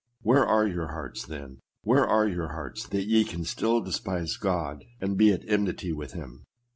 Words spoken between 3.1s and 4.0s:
can still